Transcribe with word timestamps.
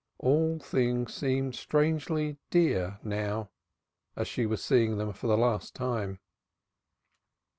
All 0.17 0.57
things 0.57 1.13
seemed 1.13 1.53
strangely 1.53 2.37
dear 2.49 2.99
now 3.03 3.51
she 4.23 4.47
was 4.47 4.63
seeing 4.63 4.97
them 4.97 5.13
for 5.13 5.27
the 5.27 5.37
last 5.37 5.75
time. 5.75 6.17